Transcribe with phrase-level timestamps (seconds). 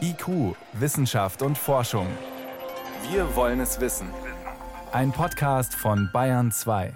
[0.00, 2.06] IQ, Wissenschaft und Forschung.
[3.10, 4.08] Wir wollen es wissen.
[4.92, 6.92] Ein Podcast von Bayern 2.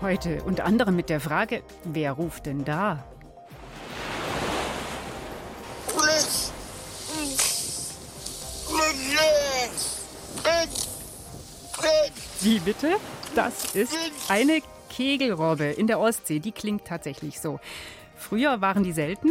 [0.00, 3.04] Heute unter anderem mit der Frage, wer ruft denn da?
[12.42, 12.96] Wie bitte?
[13.34, 13.96] Das ist
[14.28, 14.60] eine
[14.90, 16.38] Kegelrobbe in der Ostsee.
[16.38, 17.58] Die klingt tatsächlich so.
[18.34, 19.30] Früher waren die selten.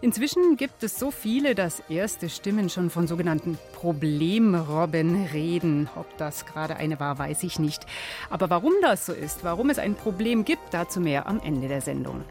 [0.00, 5.90] Inzwischen gibt es so viele, dass erste Stimmen schon von sogenannten Problemrobben reden.
[5.96, 7.84] Ob das gerade eine war, weiß ich nicht.
[8.30, 11.80] Aber warum das so ist, warum es ein Problem gibt, dazu mehr am Ende der
[11.80, 12.22] Sendung.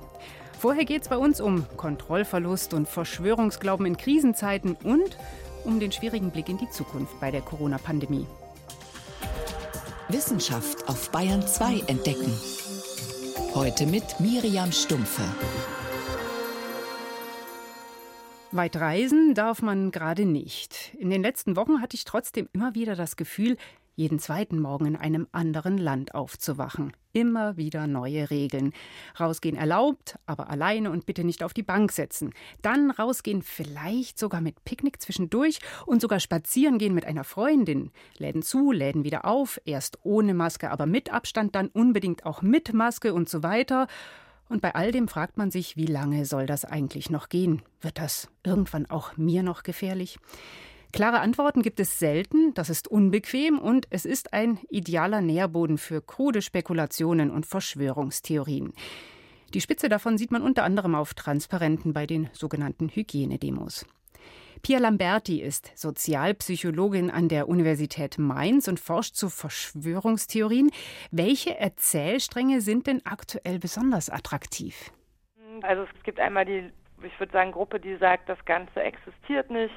[0.57, 5.17] Vorher geht es bei uns um Kontrollverlust und Verschwörungsglauben in Krisenzeiten und
[5.65, 8.25] um den schwierigen Blick in die Zukunft bei der Corona-Pandemie.
[10.07, 12.31] Wissenschaft auf Bayern 2 entdecken.
[13.53, 15.23] Heute mit Miriam Stumpfe.
[18.55, 20.93] Weit reisen darf man gerade nicht.
[20.97, 23.57] In den letzten Wochen hatte ich trotzdem immer wieder das Gefühl,
[23.95, 26.93] jeden zweiten Morgen in einem anderen Land aufzuwachen.
[27.13, 28.73] Immer wieder neue Regeln.
[29.19, 32.33] Rausgehen erlaubt, aber alleine und bitte nicht auf die Bank setzen.
[32.61, 37.91] Dann rausgehen vielleicht sogar mit Picknick zwischendurch und sogar spazieren gehen mit einer Freundin.
[38.17, 42.73] Läden zu, Läden wieder auf, erst ohne Maske, aber mit Abstand, dann unbedingt auch mit
[42.73, 43.87] Maske und so weiter.
[44.47, 47.61] Und bei all dem fragt man sich, wie lange soll das eigentlich noch gehen?
[47.81, 50.17] Wird das irgendwann auch mir noch gefährlich?
[50.91, 56.01] Klare Antworten gibt es selten, das ist unbequem und es ist ein idealer Nährboden für
[56.01, 58.71] krude Spekulationen und Verschwörungstheorien.
[59.53, 63.85] Die Spitze davon sieht man unter anderem auf Transparenten bei den sogenannten Hygienedemos.
[64.61, 70.71] Pia Lamberti ist Sozialpsychologin an der Universität Mainz und forscht zu Verschwörungstheorien.
[71.11, 74.91] Welche Erzählstränge sind denn aktuell besonders attraktiv?
[75.61, 76.71] Also es gibt einmal die,
[77.03, 79.73] ich würde sagen, Gruppe, die sagt, das Ganze existiert nicht.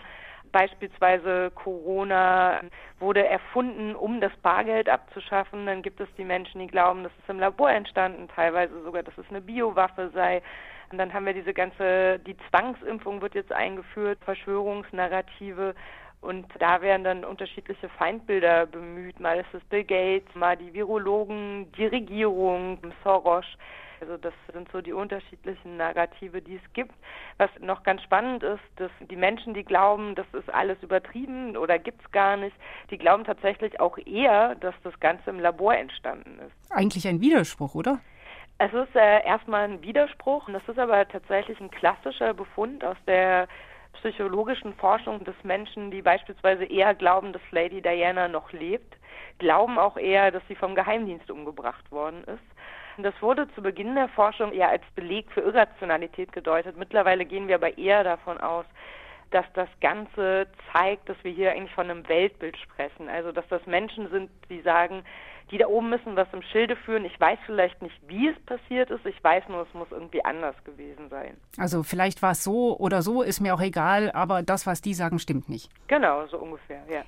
[0.53, 2.61] Beispielsweise Corona
[2.99, 5.67] wurde erfunden, um das Bargeld abzuschaffen.
[5.67, 9.17] Dann gibt es die Menschen, die glauben, das ist im Labor entstanden, teilweise sogar, dass
[9.19, 10.43] es eine Biowaffe sei.
[10.91, 15.75] Und dann haben wir diese ganze, die Zwangsimpfung wird jetzt eingeführt, Verschwörungsnarrative.
[16.21, 19.21] Und da werden dann unterschiedliche Feindbilder bemüht.
[19.21, 23.47] Mal ist es Bill Gates, mal die Virologen, die Regierung, Soros.
[24.01, 26.95] Also das sind so die unterschiedlichen Narrative, die es gibt.
[27.37, 31.79] Was noch ganz spannend ist, dass die Menschen, die glauben, das ist alles übertrieben oder
[31.79, 32.55] gibt es gar nicht,
[32.91, 36.73] die glauben tatsächlich auch eher, dass das Ganze im Labor entstanden ist.
[36.73, 37.99] Eigentlich ein Widerspruch, oder?
[38.61, 43.47] Es ist äh, erstmal ein Widerspruch das ist aber tatsächlich ein klassischer Befund aus der
[43.95, 48.97] psychologischen Forschung des Menschen, die beispielsweise eher glauben, dass Lady Diana noch lebt,
[49.39, 53.05] glauben auch eher, dass sie vom Geheimdienst umgebracht worden ist.
[53.05, 56.77] Das wurde zu Beginn der Forschung eher als Beleg für Irrationalität gedeutet.
[56.77, 58.67] Mittlerweile gehen wir aber eher davon aus,
[59.31, 63.09] dass das Ganze zeigt, dass wir hier eigentlich von einem Weltbild sprechen.
[63.09, 65.05] Also dass das Menschen sind, die sagen,
[65.51, 67.05] die da oben müssen was im Schilde führen.
[67.05, 69.05] Ich weiß vielleicht nicht, wie es passiert ist.
[69.07, 71.37] Ich weiß nur, es muss irgendwie anders gewesen sein.
[71.57, 74.95] Also vielleicht war es so oder so, ist mir auch egal, aber das, was die
[74.95, 75.71] sagen, stimmt nicht.
[75.89, 77.03] Genau, so ungefähr, ja.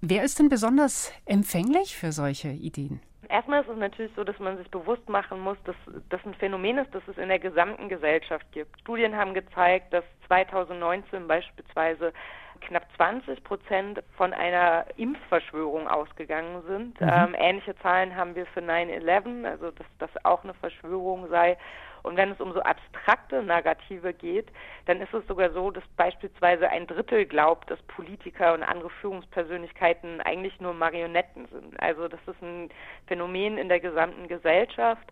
[0.00, 3.00] Wer ist denn besonders empfänglich für solche Ideen?
[3.28, 5.76] Erstmal ist es natürlich so, dass man sich bewusst machen muss, dass
[6.08, 8.78] das ein Phänomen ist, das es in der gesamten Gesellschaft gibt.
[8.80, 12.12] Studien haben gezeigt, dass 2019 beispielsweise
[12.60, 17.00] knapp 20 Prozent von einer Impfverschwörung ausgegangen sind.
[17.00, 17.08] Mhm.
[17.10, 21.56] Ähm, ähnliche Zahlen haben wir für 9-11, also dass das auch eine Verschwörung sei.
[22.04, 24.52] Und wenn es um so abstrakte Narrative geht,
[24.84, 30.20] dann ist es sogar so, dass beispielsweise ein Drittel glaubt, dass Politiker und andere Führungspersönlichkeiten
[30.20, 31.80] eigentlich nur Marionetten sind.
[31.80, 32.68] Also das ist ein
[33.06, 35.10] Phänomen in der gesamten Gesellschaft.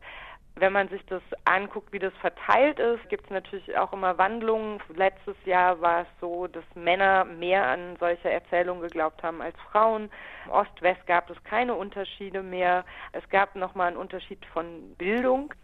[0.56, 4.81] Wenn man sich das anguckt, wie das verteilt ist, gibt es natürlich auch immer Wandlungen.
[4.94, 10.10] Letztes Jahr war es so, dass Männer mehr an solche Erzählungen geglaubt haben als Frauen.
[10.50, 12.84] Ost-West gab es keine Unterschiede mehr.
[13.12, 15.54] Es gab nochmal einen Unterschied von Bildung.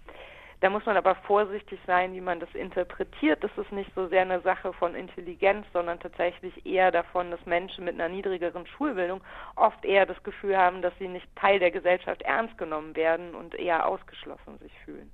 [0.60, 3.44] Da muss man aber vorsichtig sein, wie man das interpretiert.
[3.44, 7.84] Das ist nicht so sehr eine Sache von Intelligenz, sondern tatsächlich eher davon, dass Menschen
[7.84, 9.20] mit einer niedrigeren Schulbildung
[9.54, 13.54] oft eher das Gefühl haben, dass sie nicht Teil der Gesellschaft ernst genommen werden und
[13.54, 15.12] eher ausgeschlossen sich fühlen.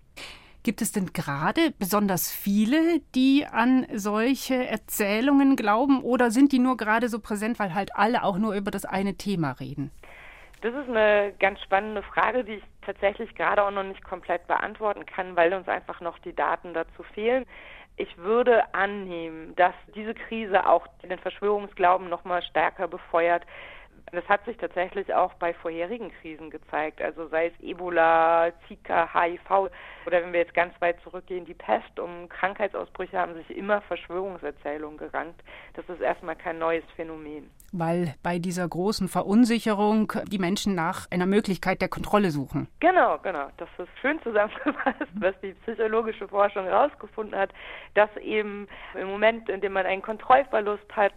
[0.63, 6.79] Gibt es denn gerade besonders viele, die an solche Erzählungen glauben oder sind die nur
[6.79, 9.91] gerade so präsent, weil halt alle auch nur über das eine Thema reden?
[10.65, 15.05] Das ist eine ganz spannende Frage, die ich tatsächlich gerade auch noch nicht komplett beantworten
[15.05, 17.45] kann, weil uns einfach noch die Daten dazu fehlen.
[17.99, 23.43] Ich würde annehmen, dass diese Krise auch den Verschwörungsglauben noch mal stärker befeuert,
[24.13, 29.71] Das hat sich tatsächlich auch bei vorherigen Krisen gezeigt, also sei es Ebola, Zika, HIV
[30.07, 31.99] oder wenn wir jetzt ganz weit zurückgehen, die Pest.
[32.01, 35.43] Um Krankheitsausbrüche haben sich immer Verschwörungserzählungen gerankt.
[35.75, 37.51] Das ist erstmal kein neues Phänomen.
[37.76, 42.69] Weil bei dieser großen Verunsicherung die Menschen nach einer Möglichkeit der Kontrolle suchen.
[42.79, 43.49] Genau, genau.
[43.56, 47.50] Das ist schön zusammengefasst, was die psychologische Forschung herausgefunden hat,
[47.94, 51.15] dass eben im Moment, in dem man einen Kontrollverlust hat,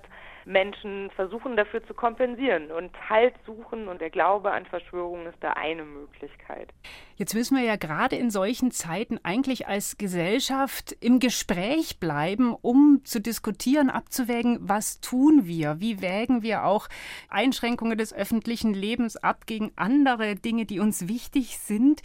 [0.48, 5.52] Menschen versuchen dafür zu kompensieren und Halt suchen und der Glaube an Verschwörungen ist da
[5.52, 6.70] eine Möglichkeit.
[7.18, 13.02] Jetzt müssen wir ja gerade in solchen Zeiten eigentlich als Gesellschaft im Gespräch bleiben, um
[13.04, 16.88] zu diskutieren, abzuwägen, was tun wir, wie wägen wir auch
[17.30, 22.02] Einschränkungen des öffentlichen Lebens ab gegen andere Dinge, die uns wichtig sind.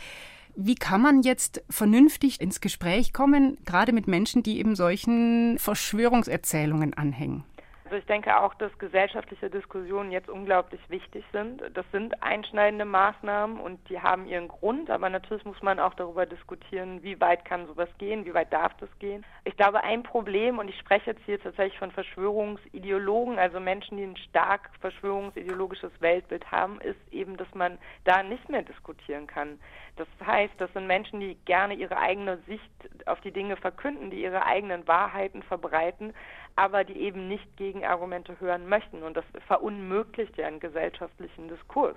[0.55, 6.93] Wie kann man jetzt vernünftig ins Gespräch kommen, gerade mit Menschen, die eben solchen Verschwörungserzählungen
[6.93, 7.45] anhängen?
[7.93, 11.63] Also ich denke auch, dass gesellschaftliche Diskussionen jetzt unglaublich wichtig sind.
[11.75, 16.25] Das sind einschneidende Maßnahmen und die haben ihren Grund, aber natürlich muss man auch darüber
[16.25, 19.27] diskutieren, wie weit kann sowas gehen, wie weit darf das gehen.
[19.45, 24.05] Ich glaube, ein Problem, und ich spreche jetzt hier tatsächlich von Verschwörungsideologen, also Menschen, die
[24.05, 29.59] ein stark verschwörungsideologisches Weltbild haben, ist eben, dass man da nicht mehr diskutieren kann.
[29.97, 32.71] Das heißt, das sind Menschen, die gerne ihre eigene Sicht
[33.07, 36.13] auf die Dinge verkünden, die ihre eigenen Wahrheiten verbreiten,
[36.57, 39.03] aber die eben nicht Gegenargumente hören möchten.
[39.03, 41.97] Und das verunmöglicht ja einen gesellschaftlichen Diskurs.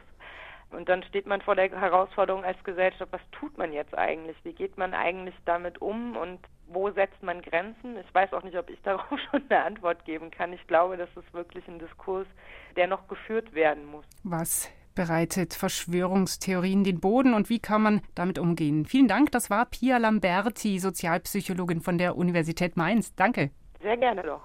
[0.72, 4.36] Und dann steht man vor der Herausforderung als Gesellschaft, was tut man jetzt eigentlich?
[4.44, 7.98] Wie geht man eigentlich damit um und wo setzt man Grenzen?
[7.98, 10.54] Ich weiß auch nicht, ob ich darauf schon eine Antwort geben kann.
[10.54, 12.28] Ich glaube, das ist wirklich ein Diskurs,
[12.76, 14.06] der noch geführt werden muss.
[14.24, 18.86] Was bereitet Verschwörungstheorien den Boden und wie kann man damit umgehen?
[18.86, 23.14] Vielen Dank, das war Pia Lamberti, Sozialpsychologin von der Universität Mainz.
[23.16, 23.52] Danke.
[23.82, 24.42] Sehr gerne doch.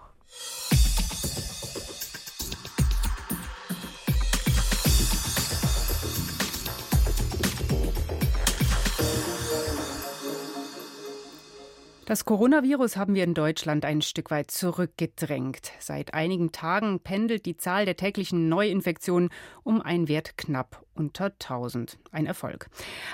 [12.10, 15.70] Das Coronavirus haben wir in Deutschland ein Stück weit zurückgedrängt.
[15.78, 19.28] Seit einigen Tagen pendelt die Zahl der täglichen Neuinfektionen
[19.62, 22.00] um einen Wert knapp unter 1000.
[22.10, 22.68] Ein Erfolg.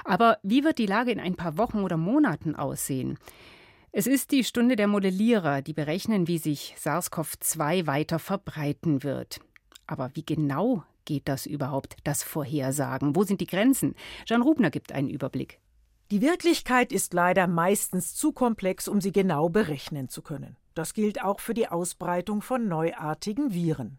[0.07, 3.19] Aber wie wird die Lage in ein paar Wochen oder Monaten aussehen?
[3.93, 9.41] Es ist die Stunde der Modellierer, die berechnen, wie sich SARS-CoV-2 weiter verbreiten wird.
[9.87, 13.15] Aber wie genau geht das überhaupt, das Vorhersagen?
[13.15, 13.95] Wo sind die Grenzen?
[14.25, 15.61] Jean Rubner gibt einen Überblick.
[16.13, 20.57] Die Wirklichkeit ist leider meistens zu komplex, um sie genau berechnen zu können.
[20.75, 23.99] Das gilt auch für die Ausbreitung von neuartigen Viren.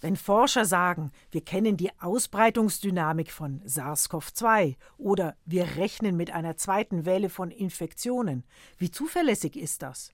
[0.00, 7.04] Wenn Forscher sagen, wir kennen die Ausbreitungsdynamik von SARS-CoV-2 oder wir rechnen mit einer zweiten
[7.04, 8.44] Welle von Infektionen,
[8.78, 10.12] wie zuverlässig ist das?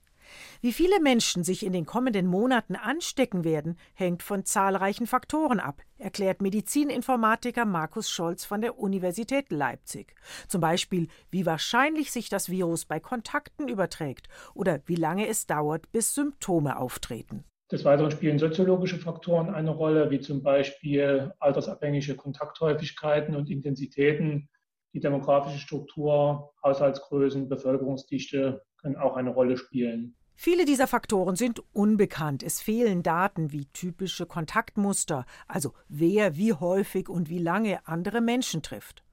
[0.61, 5.81] Wie viele Menschen sich in den kommenden Monaten anstecken werden, hängt von zahlreichen Faktoren ab,
[5.97, 10.15] erklärt Medizininformatiker Markus Scholz von der Universität Leipzig.
[10.47, 15.91] Zum Beispiel, wie wahrscheinlich sich das Virus bei Kontakten überträgt oder wie lange es dauert,
[15.91, 17.43] bis Symptome auftreten.
[17.71, 24.47] Des Weiteren spielen soziologische Faktoren eine Rolle, wie zum Beispiel altersabhängige Kontakthäufigkeiten und Intensitäten,
[24.93, 30.15] die demografische Struktur, Haushaltsgrößen, Bevölkerungsdichte können auch eine Rolle spielen.
[30.39, 32.43] Viele dieser Faktoren sind unbekannt.
[32.43, 38.61] Es fehlen Daten wie typische Kontaktmuster, also wer wie häufig und wie lange andere Menschen
[38.61, 39.03] trifft.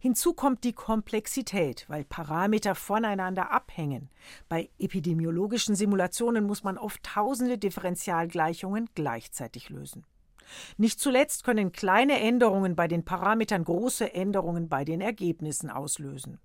[0.00, 4.10] Hinzu kommt die Komplexität, weil Parameter voneinander abhängen.
[4.48, 10.04] Bei epidemiologischen Simulationen muss man oft tausende Differentialgleichungen gleichzeitig lösen.
[10.76, 16.40] Nicht zuletzt können kleine Änderungen bei den Parametern große Änderungen bei den Ergebnissen auslösen.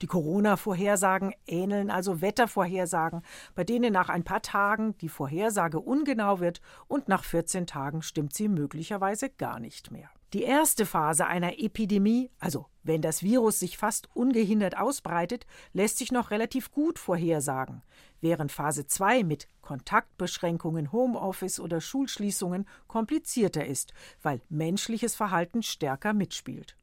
[0.00, 3.22] Die Corona-Vorhersagen ähneln also Wettervorhersagen,
[3.54, 8.34] bei denen nach ein paar Tagen die Vorhersage ungenau wird und nach 14 Tagen stimmt
[8.34, 10.10] sie möglicherweise gar nicht mehr.
[10.32, 16.10] Die erste Phase einer Epidemie, also wenn das Virus sich fast ungehindert ausbreitet, lässt sich
[16.10, 17.82] noch relativ gut vorhersagen,
[18.22, 26.76] während Phase 2 mit Kontaktbeschränkungen, Homeoffice oder Schulschließungen komplizierter ist, weil menschliches Verhalten stärker mitspielt.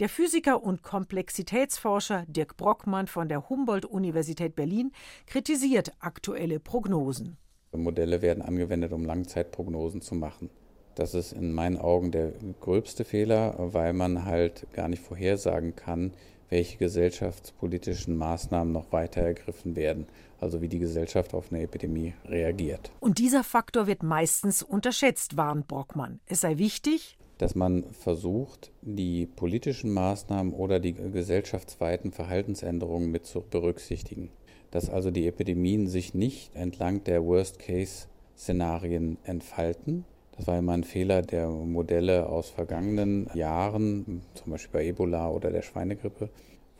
[0.00, 4.92] Der Physiker und Komplexitätsforscher Dirk Brockmann von der Humboldt-Universität Berlin
[5.26, 7.36] kritisiert aktuelle Prognosen.
[7.72, 10.50] Modelle werden angewendet, um Langzeitprognosen zu machen.
[10.94, 16.12] Das ist in meinen Augen der gröbste Fehler, weil man halt gar nicht vorhersagen kann,
[16.48, 20.06] welche gesellschaftspolitischen Maßnahmen noch weiter ergriffen werden,
[20.40, 22.90] also wie die Gesellschaft auf eine Epidemie reagiert.
[23.00, 26.20] Und dieser Faktor wird meistens unterschätzt, warnt Brockmann.
[26.26, 33.40] Es sei wichtig, dass man versucht, die politischen Maßnahmen oder die gesellschaftsweiten Verhaltensänderungen mit zu
[33.40, 34.30] berücksichtigen.
[34.70, 40.04] Dass also die Epidemien sich nicht entlang der Worst-Case-Szenarien entfalten,
[40.36, 45.50] Das war immer ein Fehler der Modelle aus vergangenen Jahren, zum Beispiel bei Ebola oder
[45.50, 46.30] der Schweinegrippe,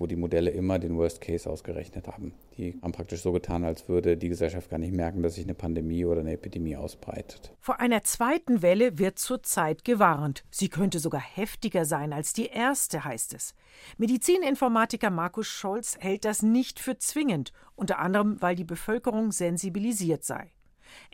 [0.00, 2.32] wo die Modelle immer den Worst Case ausgerechnet haben.
[2.56, 5.54] Die haben praktisch so getan, als würde die Gesellschaft gar nicht merken, dass sich eine
[5.54, 7.52] Pandemie oder eine Epidemie ausbreitet.
[7.60, 10.42] Vor einer zweiten Welle wird zurzeit gewarnt.
[10.50, 13.54] Sie könnte sogar heftiger sein als die erste, heißt es.
[13.98, 20.50] Medizininformatiker Markus Scholz hält das nicht für zwingend, unter anderem, weil die Bevölkerung sensibilisiert sei.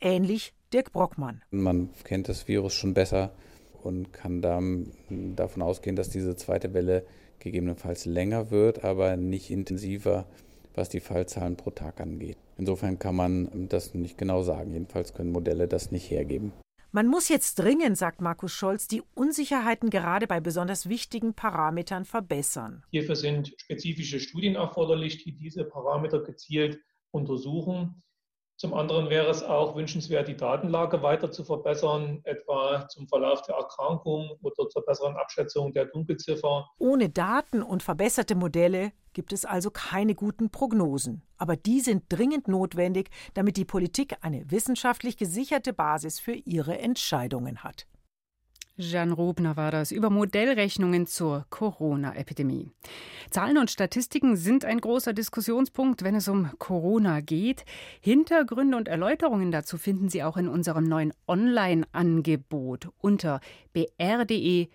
[0.00, 1.42] Ähnlich Dirk Brockmann.
[1.50, 3.34] Man kennt das Virus schon besser
[3.82, 4.42] und kann
[5.36, 7.04] davon ausgehen, dass diese zweite Welle
[7.40, 10.26] gegebenenfalls länger wird, aber nicht intensiver,
[10.74, 12.36] was die Fallzahlen pro Tag angeht.
[12.58, 14.72] Insofern kann man das nicht genau sagen.
[14.72, 16.52] Jedenfalls können Modelle das nicht hergeben.
[16.92, 22.84] Man muss jetzt dringend, sagt Markus Scholz, die Unsicherheiten gerade bei besonders wichtigen Parametern verbessern.
[22.90, 26.78] Hierfür sind spezifische Studien erforderlich, die diese Parameter gezielt
[27.10, 28.02] untersuchen.
[28.58, 33.56] Zum anderen wäre es auch wünschenswert, die Datenlage weiter zu verbessern, etwa zum Verlauf der
[33.56, 36.66] Erkrankung oder zur besseren Abschätzung der Dunkelziffer.
[36.78, 41.22] Ohne Daten und verbesserte Modelle gibt es also keine guten Prognosen.
[41.36, 47.62] Aber die sind dringend notwendig, damit die Politik eine wissenschaftlich gesicherte Basis für ihre Entscheidungen
[47.62, 47.86] hat.
[48.78, 52.70] Jan Rubner war das über Modellrechnungen zur Corona-Epidemie.
[53.30, 57.64] Zahlen und Statistiken sind ein großer Diskussionspunkt, wenn es um Corona geht.
[58.00, 63.40] Hintergründe und Erläuterungen dazu finden Sie auch in unserem neuen Online-Angebot unter
[63.72, 64.72] br.de-wissen.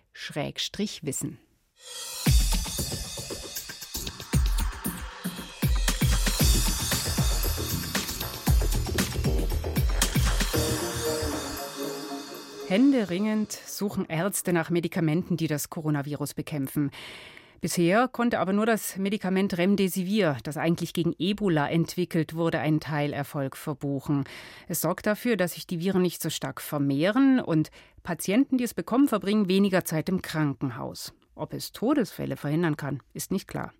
[12.71, 16.89] Händeringend suchen Ärzte nach Medikamenten, die das Coronavirus bekämpfen.
[17.59, 23.57] Bisher konnte aber nur das Medikament Remdesivir, das eigentlich gegen Ebola entwickelt wurde, einen Teilerfolg
[23.57, 24.23] verbuchen.
[24.69, 27.71] Es sorgt dafür, dass sich die Viren nicht so stark vermehren und
[28.03, 31.13] Patienten, die es bekommen, verbringen weniger Zeit im Krankenhaus.
[31.35, 33.73] Ob es Todesfälle verhindern kann, ist nicht klar.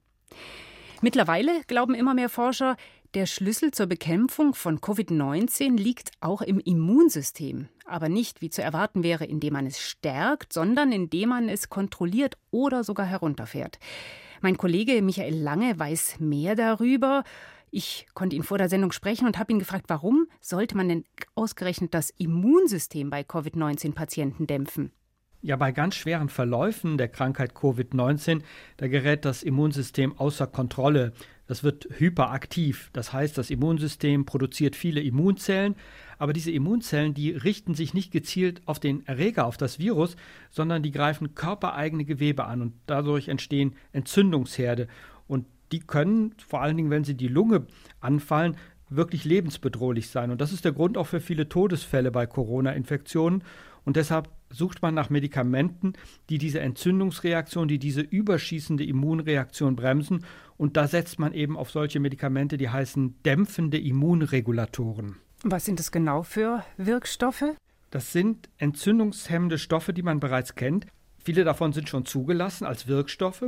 [1.01, 2.75] Mittlerweile glauben immer mehr Forscher,
[3.13, 9.03] der Schlüssel zur Bekämpfung von Covid-19 liegt auch im Immunsystem, aber nicht, wie zu erwarten
[9.03, 13.79] wäre, indem man es stärkt, sondern indem man es kontrolliert oder sogar herunterfährt.
[14.39, 17.23] Mein Kollege Michael Lange weiß mehr darüber.
[17.69, 21.03] Ich konnte ihn vor der Sendung sprechen und habe ihn gefragt, warum sollte man denn
[21.35, 24.91] ausgerechnet das Immunsystem bei Covid-19-Patienten dämpfen?
[25.43, 28.43] Ja, bei ganz schweren Verläufen der Krankheit Covid-19,
[28.77, 31.13] da gerät das Immunsystem außer Kontrolle.
[31.47, 32.91] Das wird hyperaktiv.
[32.93, 35.75] Das heißt, das Immunsystem produziert viele Immunzellen,
[36.19, 40.15] aber diese Immunzellen, die richten sich nicht gezielt auf den Erreger, auf das Virus,
[40.51, 44.87] sondern die greifen körpereigene Gewebe an und dadurch entstehen Entzündungsherde.
[45.27, 47.65] Und die können, vor allen Dingen, wenn sie die Lunge
[47.99, 48.57] anfallen,
[48.89, 50.29] wirklich lebensbedrohlich sein.
[50.29, 53.43] Und das ist der Grund auch für viele Todesfälle bei Corona-Infektionen.
[53.83, 55.93] Und deshalb sucht man nach Medikamenten,
[56.29, 60.25] die diese Entzündungsreaktion, die diese überschießende Immunreaktion bremsen.
[60.57, 65.17] Und da setzt man eben auf solche Medikamente, die heißen dämpfende Immunregulatoren.
[65.43, 67.55] Was sind das genau für Wirkstoffe?
[67.89, 70.87] Das sind entzündungshemmende Stoffe, die man bereits kennt.
[71.23, 73.43] Viele davon sind schon zugelassen als Wirkstoffe.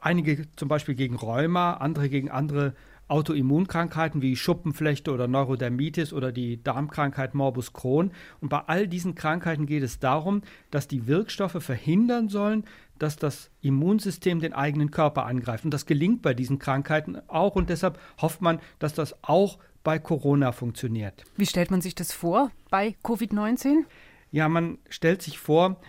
[0.00, 2.74] Einige zum Beispiel gegen Rheuma, andere gegen andere
[3.08, 8.12] Autoimmunkrankheiten wie Schuppenflechte oder Neurodermitis oder die Darmkrankheit Morbus Crohn.
[8.40, 12.64] Und bei all diesen Krankheiten geht es darum, dass die Wirkstoffe verhindern sollen,
[12.98, 15.64] dass das Immunsystem den eigenen Körper angreift.
[15.64, 17.56] Und das gelingt bei diesen Krankheiten auch.
[17.56, 21.24] Und deshalb hofft man, dass das auch bei Corona funktioniert.
[21.36, 23.84] Wie stellt man sich das vor bei Covid-19?
[24.30, 25.80] Ja, man stellt sich vor,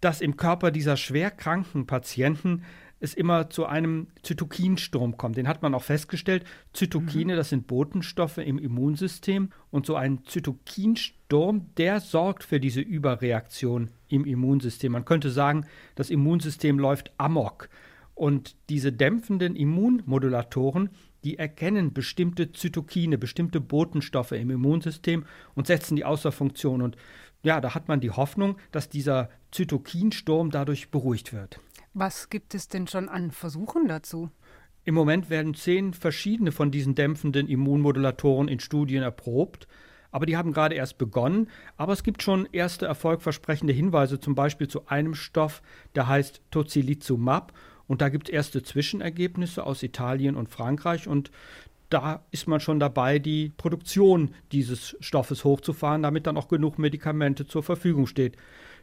[0.00, 2.62] dass im Körper dieser schwerkranken Patienten
[3.00, 5.36] es immer zu einem Zytokinsturm kommt.
[5.36, 6.44] Den hat man auch festgestellt.
[6.72, 7.36] Zytokine, mhm.
[7.36, 9.50] das sind Botenstoffe im Immunsystem.
[9.70, 14.92] Und so ein Zytokinsturm, der sorgt für diese Überreaktion im Immunsystem.
[14.92, 17.68] Man könnte sagen, das Immunsystem läuft amok.
[18.14, 20.90] Und diese dämpfenden Immunmodulatoren,
[21.22, 25.24] die erkennen bestimmte Zytokine, bestimmte Botenstoffe im Immunsystem
[25.54, 26.82] und setzen die außer Funktion.
[26.82, 26.96] Und
[27.44, 31.60] ja, da hat man die Hoffnung, dass dieser Zytokinsturm dadurch beruhigt wird.
[32.00, 34.30] Was gibt es denn schon an Versuchen dazu?
[34.84, 39.66] Im Moment werden zehn verschiedene von diesen dämpfenden Immunmodulatoren in Studien erprobt.
[40.12, 41.48] Aber die haben gerade erst begonnen.
[41.76, 45.60] Aber es gibt schon erste erfolgversprechende Hinweise, zum Beispiel zu einem Stoff,
[45.96, 47.52] der heißt Tocilizumab.
[47.88, 51.08] Und da gibt es erste Zwischenergebnisse aus Italien und Frankreich.
[51.08, 51.32] Und
[51.90, 57.48] da ist man schon dabei, die Produktion dieses Stoffes hochzufahren, damit dann auch genug Medikamente
[57.48, 58.36] zur Verfügung steht.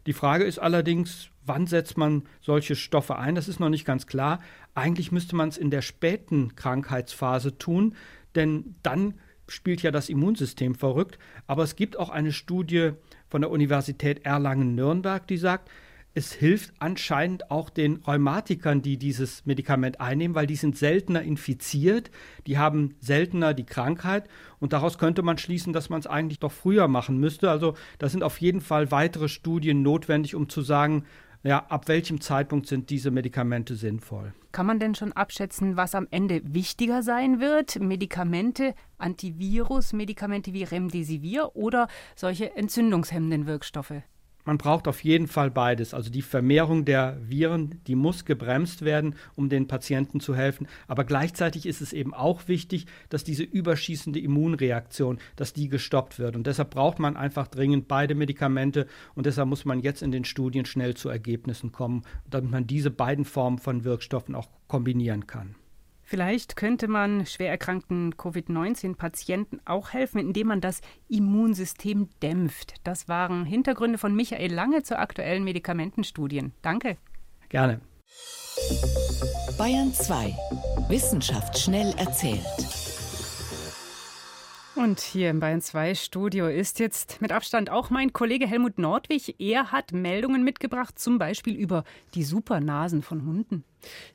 [0.06, 3.36] Die Frage ist allerdings, wann setzt man solche Stoffe ein?
[3.36, 4.40] Das ist noch nicht ganz klar.
[4.76, 7.96] Eigentlich müsste man es in der späten Krankheitsphase tun,
[8.36, 9.16] denn dann
[9.48, 11.18] spielt ja das Immunsystem verrückt.
[11.48, 12.92] Aber es gibt auch eine Studie
[13.28, 15.70] von der Universität Erlangen-Nürnberg, die sagt,
[16.16, 22.10] es hilft anscheinend auch den Rheumatikern, die dieses Medikament einnehmen, weil die sind seltener infiziert,
[22.48, 24.30] die haben seltener die Krankheit
[24.60, 27.52] und daraus könnte man schließen, dass man es eigentlich doch früher machen müsste.
[27.52, 31.04] Also da sind auf jeden Fall weitere Studien notwendig, um zu sagen,
[31.44, 34.34] ja, ab welchem Zeitpunkt sind diese Medikamente sinnvoll?
[34.54, 37.80] Kann man denn schon abschätzen, was am Ende wichtiger sein wird?
[37.80, 44.02] Medikamente, Antivirus, Medikamente wie Remdesivir oder solche entzündungshemmenden Wirkstoffe?
[44.46, 45.94] Man braucht auf jeden Fall beides.
[45.94, 50.68] Also die Vermehrung der Viren, die muss gebremst werden, um den Patienten zu helfen.
[50.88, 56.36] Aber gleichzeitig ist es eben auch wichtig, dass diese überschießende Immunreaktion, dass die gestoppt wird.
[56.36, 58.88] Und deshalb braucht man einfach dringend beide Medikamente.
[59.16, 62.92] Und deshalb muss man jetzt in den Studien schnell zu Ergebnissen kommen, damit man diese
[62.92, 65.56] beiden Formen von Wirkstoffen auch kombinieren kann.
[66.08, 72.76] Vielleicht könnte man schwer erkrankten Covid-19-Patienten auch helfen, indem man das Immunsystem dämpft.
[72.84, 76.54] Das waren Hintergründe von Michael Lange zu aktuellen Medikamentenstudien.
[76.62, 76.98] Danke.
[77.50, 77.82] Gerne.
[79.58, 80.36] Bayern 2.
[80.90, 82.46] Wissenschaft schnell erzählt.
[84.76, 89.40] Und hier im Bayern 2 Studio ist jetzt mit Abstand auch mein Kollege Helmut Nordwig.
[89.40, 91.84] Er hat Meldungen mitgebracht, zum Beispiel über
[92.14, 93.64] die Supernasen von Hunden.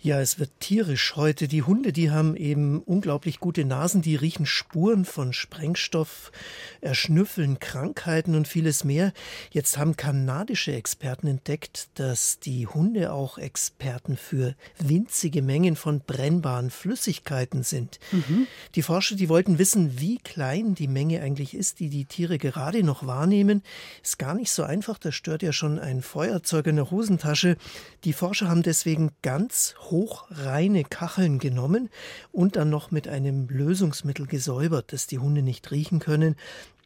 [0.00, 1.48] Ja, es wird tierisch heute.
[1.48, 6.32] Die Hunde, die haben eben unglaublich gute Nasen, die riechen Spuren von Sprengstoff,
[6.80, 9.12] erschnüffeln Krankheiten und vieles mehr.
[9.50, 16.70] Jetzt haben kanadische Experten entdeckt, dass die Hunde auch Experten für winzige Mengen von brennbaren
[16.70, 18.00] Flüssigkeiten sind.
[18.12, 18.46] Mhm.
[18.74, 22.82] Die Forscher, die wollten wissen, wie klein die Menge eigentlich ist, die die Tiere gerade
[22.82, 23.62] noch wahrnehmen.
[24.02, 27.56] Ist gar nicht so einfach, da stört ja schon ein Feuerzeug in der Hosentasche.
[28.04, 29.59] Die Forscher haben deswegen ganz
[29.90, 31.90] hochreine Kacheln genommen
[32.32, 36.36] und dann noch mit einem Lösungsmittel gesäubert, das die Hunde nicht riechen können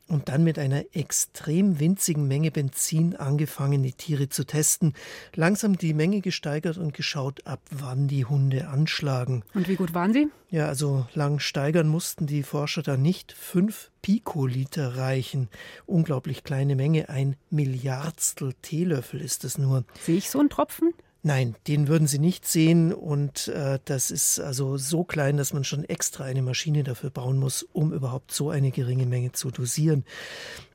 [0.08, 4.94] und dann mit einer extrem winzigen Menge Benzin angefangen, die Tiere zu testen.
[5.34, 9.44] Langsam die Menge gesteigert und geschaut, ab wann die Hunde anschlagen.
[9.54, 10.28] Und wie gut waren sie?
[10.50, 13.32] Ja, also lang steigern mussten die Forscher da nicht.
[13.32, 15.48] Fünf Pikoliter reichen.
[15.86, 17.08] Unglaublich kleine Menge.
[17.08, 19.84] Ein Milliardstel Teelöffel ist es nur.
[20.00, 20.92] Sehe ich so einen Tropfen?
[21.26, 25.64] Nein, den würden Sie nicht sehen und äh, das ist also so klein, dass man
[25.64, 30.04] schon extra eine Maschine dafür bauen muss, um überhaupt so eine geringe Menge zu dosieren.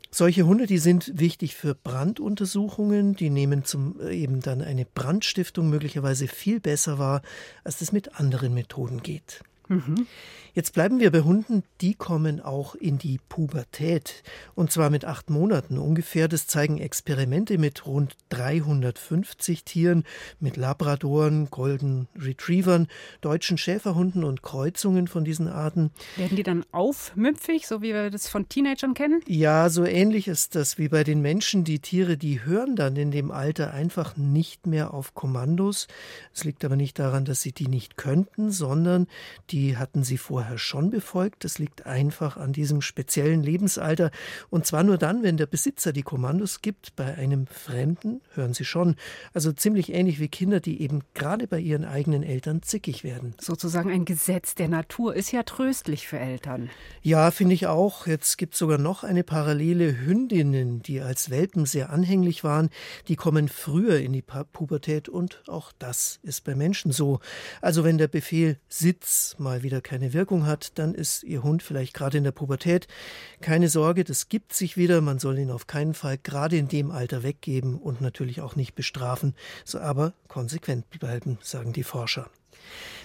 [0.10, 5.70] Solche Hunde, die sind wichtig für Branduntersuchungen, die nehmen zum äh, eben dann eine Brandstiftung
[5.70, 7.22] möglicherweise viel besser wahr,
[7.64, 9.44] als das mit anderen Methoden geht.
[9.70, 10.08] Mhm.
[10.54, 14.24] Jetzt bleiben wir bei Hunden, die kommen auch in die Pubertät.
[14.56, 16.28] Und zwar mit acht Monaten ungefähr.
[16.28, 20.04] Das zeigen Experimente mit rund 350 Tieren,
[20.40, 22.88] mit Labradoren, Golden Retrievern,
[23.22, 25.92] deutschen Schäferhunden und Kreuzungen von diesen Arten.
[26.16, 29.22] Werden die dann aufmüpfig, so wie wir das von Teenagern kennen?
[29.28, 31.64] Ja, so ähnlich ist das wie bei den Menschen.
[31.64, 35.88] Die Tiere, die hören dann in dem Alter einfach nicht mehr auf Kommandos.
[36.34, 39.08] Es liegt aber nicht daran, dass sie die nicht könnten, sondern
[39.52, 41.44] die hatten sie vorher vorher schon befolgt.
[41.44, 44.10] Das liegt einfach an diesem speziellen Lebensalter.
[44.50, 46.96] Und zwar nur dann, wenn der Besitzer die Kommandos gibt.
[46.96, 48.96] Bei einem Fremden hören sie schon.
[49.34, 53.36] Also ziemlich ähnlich wie Kinder, die eben gerade bei ihren eigenen Eltern zickig werden.
[53.40, 56.70] Sozusagen ein Gesetz der Natur ist ja tröstlich für Eltern.
[57.02, 58.08] Ja, finde ich auch.
[58.08, 60.00] Jetzt gibt es sogar noch eine Parallele.
[60.00, 62.70] Hündinnen, die als Welpen sehr anhänglich waren,
[63.08, 67.20] die kommen früher in die Pubertät und auch das ist bei Menschen so.
[67.62, 71.64] Also wenn der Befehl Sitz mal wieder keine Wirkung Wirkung hat, dann ist Ihr Hund
[71.64, 72.88] vielleicht gerade in der Pubertät.
[73.42, 75.02] Keine Sorge, das gibt sich wieder.
[75.02, 78.76] Man soll ihn auf keinen Fall gerade in dem Alter weggeben und natürlich auch nicht
[78.76, 79.34] bestrafen,
[79.66, 82.30] so aber konsequent bleiben, sagen die Forscher.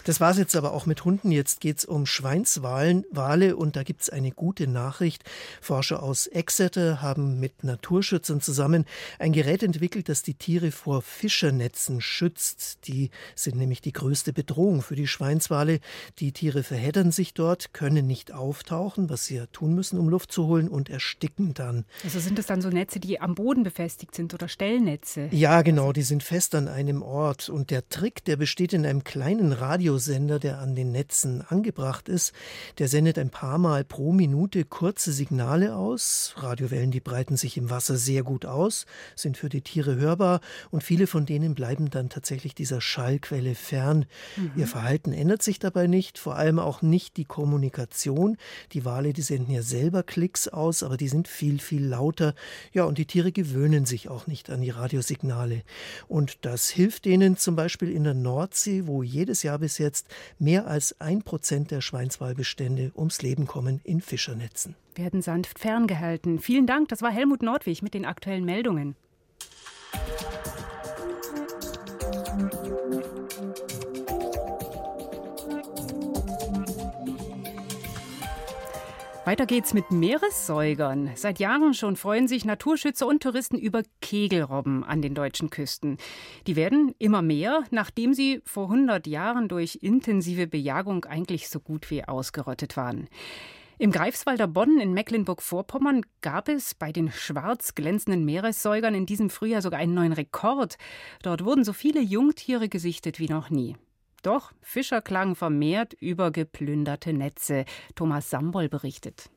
[0.05, 1.33] Das war es jetzt aber auch mit Hunden.
[1.33, 5.25] Jetzt geht es um Schweinswalen, Wale und da gibt es eine gute Nachricht.
[5.63, 8.85] Forscher aus Exeter haben mit Naturschützern zusammen
[9.19, 12.87] ein Gerät entwickelt, das die Tiere vor Fischernetzen schützt.
[12.87, 15.81] Die sind nämlich die größte Bedrohung für die Schweinswale.
[16.19, 20.33] Die Tiere verheddern sich dort, können nicht auftauchen, was sie ja tun müssen, um Luft
[20.33, 21.87] zu holen und ersticken dann.
[22.03, 25.29] Also sind es dann so Netze, die am Boden befestigt sind oder Stellnetze?
[25.31, 27.49] Ja, genau, die sind fest an einem Ort.
[27.49, 32.09] Und der Trick, der besteht in einem kleinen Radio Radiosender, der an den Netzen angebracht
[32.09, 32.33] ist.
[32.79, 36.35] Der sendet ein paar Mal pro Minute kurze Signale aus.
[36.37, 40.41] Radiowellen, die breiten sich im Wasser sehr gut aus, sind für die Tiere hörbar
[40.73, 44.07] und viele von denen bleiben dann tatsächlich dieser Schallquelle fern.
[44.37, 44.53] Mhm.
[44.57, 48.37] Ihr Verhalten ändert sich dabei nicht, vor allem auch nicht die Kommunikation.
[48.73, 52.35] Die Wale, die senden ja selber Klicks aus, aber die sind viel, viel lauter.
[52.73, 55.63] Ja, und die Tiere gewöhnen sich auch nicht an die Radiosignale.
[56.09, 60.67] Und das hilft denen zum Beispiel in der Nordsee, wo jedes Jahr bisher jetzt mehr
[60.67, 64.75] als ein Prozent der Schweinswalbestände ums Leben kommen in Fischernetzen.
[64.97, 66.41] Werden sanft ferngehalten.
[66.41, 68.97] Vielen Dank, das war Helmut Nordwig mit den aktuellen Meldungen.
[79.25, 81.13] Weiter geht's mit Meeressäugern.
[81.15, 85.97] Seit Jahren schon freuen sich Naturschützer und Touristen über Kegelrobben an den deutschen Küsten.
[86.47, 91.91] Die werden immer mehr, nachdem sie vor 100 Jahren durch intensive Bejagung eigentlich so gut
[91.91, 93.09] wie ausgerottet waren.
[93.79, 99.63] Im Greifswalder Bodden in Mecklenburg-Vorpommern gab es bei den schwarz glänzenden Meeressäugern in diesem Frühjahr
[99.63, 100.77] sogar einen neuen Rekord.
[101.23, 103.75] Dort wurden so viele Jungtiere gesichtet wie noch nie.
[104.25, 107.67] Doch Fischer klagen vermehrt über geplünderte Netze.
[107.95, 109.29] Thomas Sambol berichtet.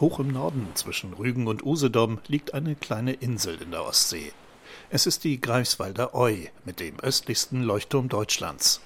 [0.00, 4.32] Hoch im Norden zwischen Rügen und Usedom liegt eine kleine Insel in der Ostsee.
[4.88, 8.80] Es ist die Greifswalder Eu mit dem östlichsten Leuchtturm Deutschlands.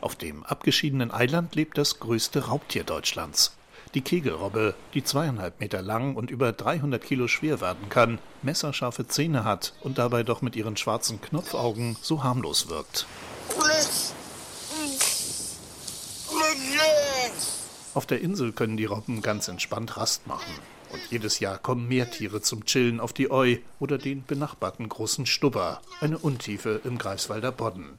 [0.00, 3.56] Auf dem abgeschiedenen Eiland lebt das größte Raubtier Deutschlands.
[3.94, 9.44] Die Kegelrobbe, die zweieinhalb Meter lang und über 300 Kilo schwer werden kann, messerscharfe Zähne
[9.44, 13.06] hat und dabei doch mit ihren schwarzen Knopfaugen so harmlos wirkt.
[17.92, 20.54] Auf der Insel können die Robben ganz entspannt Rast machen.
[20.90, 25.26] Und jedes Jahr kommen mehr Tiere zum Chillen auf die Eu oder den benachbarten großen
[25.26, 27.98] Stubber, eine Untiefe im Greifswalder Bodden.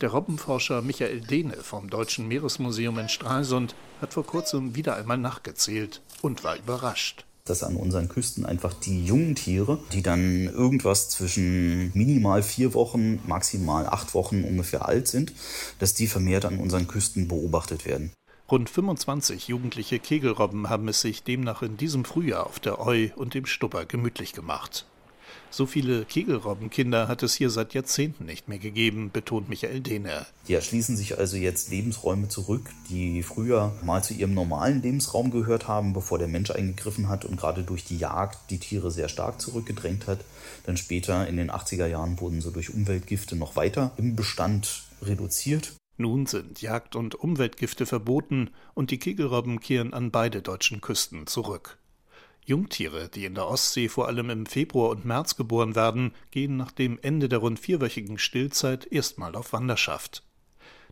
[0.00, 6.02] Der Robbenforscher Michael Dehne vom Deutschen Meeresmuseum in Stralsund hat vor kurzem wieder einmal nachgezählt
[6.22, 11.90] und war überrascht dass an unseren Küsten einfach die jungen Tiere, die dann irgendwas zwischen
[11.94, 15.32] minimal vier Wochen, maximal acht Wochen ungefähr alt sind,
[15.78, 18.12] dass die vermehrt an unseren Küsten beobachtet werden.
[18.50, 23.32] Rund 25 jugendliche Kegelrobben haben es sich demnach in diesem Frühjahr auf der Eu und
[23.32, 24.84] dem Stubber gemütlich gemacht.
[25.50, 30.26] So viele Kegelrobbenkinder hat es hier seit Jahrzehnten nicht mehr gegeben, betont Michael Dehner.
[30.46, 35.66] Die erschließen sich also jetzt Lebensräume zurück, die früher mal zu ihrem normalen Lebensraum gehört
[35.66, 39.40] haben, bevor der Mensch eingegriffen hat und gerade durch die Jagd die Tiere sehr stark
[39.40, 40.20] zurückgedrängt hat.
[40.64, 45.72] Dann später in den 80er Jahren wurden sie durch Umweltgifte noch weiter im Bestand reduziert.
[45.96, 51.77] Nun sind Jagd- und Umweltgifte verboten und die Kegelrobben kehren an beide deutschen Küsten zurück.
[52.48, 56.72] Jungtiere, die in der Ostsee vor allem im Februar und März geboren werden, gehen nach
[56.72, 60.22] dem Ende der rund vierwöchigen Stillzeit erstmal auf Wanderschaft.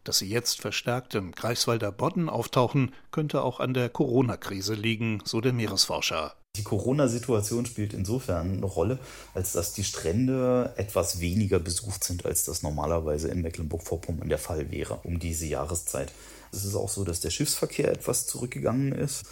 [0.04, 5.40] Dass sie jetzt verstärkt im Greifswalder Bodden auftauchen, könnte auch an der Corona-Krise liegen, so
[5.40, 6.34] der Meeresforscher.
[6.56, 8.98] Die Corona-Situation spielt insofern eine Rolle,
[9.32, 14.70] als dass die Strände etwas weniger besucht sind, als das normalerweise in Mecklenburg-Vorpommern der Fall
[14.70, 16.12] wäre um diese Jahreszeit.
[16.52, 19.24] Es ist auch so, dass der Schiffsverkehr etwas zurückgegangen ist.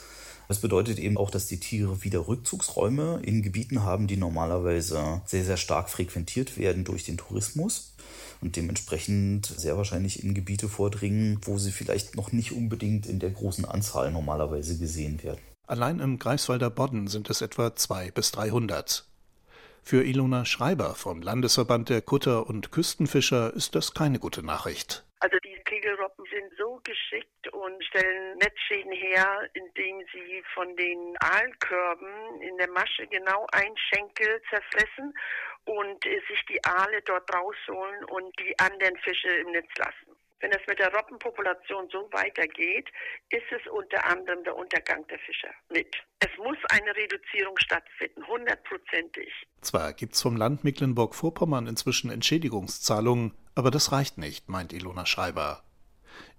[0.49, 5.45] Das bedeutet eben auch, dass die Tiere wieder Rückzugsräume in Gebieten haben, die normalerweise sehr,
[5.45, 7.95] sehr stark frequentiert werden durch den Tourismus
[8.41, 13.31] und dementsprechend sehr wahrscheinlich in Gebiete vordringen, wo sie vielleicht noch nicht unbedingt in der
[13.31, 15.41] großen Anzahl normalerweise gesehen werden.
[15.67, 19.07] Allein im Greifswalder Bodden sind es etwa 200 bis 300.
[19.83, 25.05] Für Ilona Schreiber vom Landesverband der Kutter- und Küstenfischer ist das keine gute Nachricht.
[25.25, 32.43] Also die Kegelrobben sind so geschickt und stellen Netzschäden her, indem sie von den Aalkörben
[32.43, 35.15] in der Masche genau ein Schenkel zerfressen
[35.65, 40.15] und sich die Aale dort rausholen und die anderen Fische im Netz lassen.
[40.41, 42.91] Wenn es mit der Robbenpopulation so weitergeht,
[43.31, 45.97] ist es unter anderem der Untergang der Fischer mit.
[46.19, 49.33] Es muss eine Reduzierung stattfinden, hundertprozentig.
[49.63, 55.63] Zwar gibt es vom Land Mecklenburg-Vorpommern inzwischen Entschädigungszahlungen, aber das reicht nicht, meint Ilona Schreiber.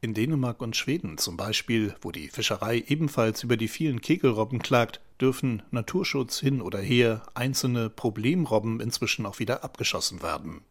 [0.01, 5.01] In Dänemark und Schweden zum Beispiel, wo die Fischerei ebenfalls über die vielen Kegelrobben klagt,
[5.19, 10.63] dürfen Naturschutz hin oder her einzelne Problemrobben inzwischen auch wieder abgeschossen werden.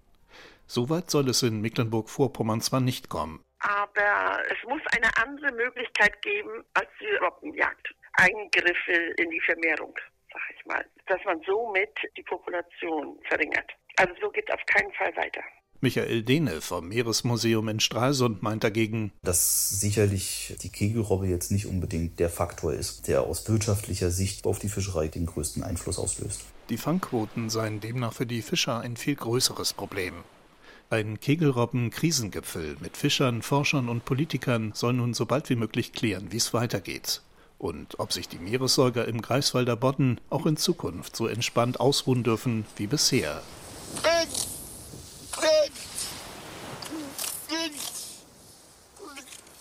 [0.66, 3.42] Soweit soll es in Mecklenburg-Vorpommern zwar nicht kommen.
[3.60, 7.94] Aber es muss eine andere Möglichkeit geben als die Robbenjagd.
[8.14, 9.94] Eingriffe in die Vermehrung,
[10.32, 10.84] sag ich mal.
[11.06, 13.70] Dass man somit die Population verringert.
[13.96, 15.42] Also so geht es auf keinen Fall weiter.
[15.80, 22.18] Michael Dehne vom Meeresmuseum in Stralsund meint dagegen, dass sicherlich die Kegelrobbe jetzt nicht unbedingt
[22.18, 26.40] der Faktor ist, der aus wirtschaftlicher Sicht auf die Fischerei den größten Einfluss auslöst.
[26.70, 30.14] Die Fangquoten seien demnach für die Fischer ein viel größeres Problem.
[30.90, 36.36] Ein Kegelrobben-Krisengipfel mit Fischern, Forschern und Politikern soll nun so bald wie möglich klären, wie
[36.36, 37.22] es weitergeht.
[37.58, 42.64] Und ob sich die Meeressäuger im Greifswalder Bodden auch in Zukunft so entspannt ausruhen dürfen
[42.76, 43.42] wie bisher.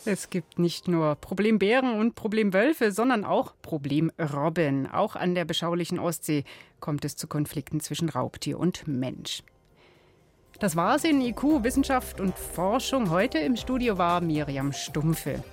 [0.06, 4.92] Es gibt nicht nur Problembären und Problemwölfe, sondern auch Problemrobben.
[4.92, 6.44] Auch an der beschaulichen Ostsee
[6.80, 9.44] kommt es zu Konflikten zwischen Raubtier und Mensch.
[10.60, 13.10] Das war's in IQ, Wissenschaft und Forschung.
[13.10, 15.44] Heute im Studio war Miriam Stumpfe.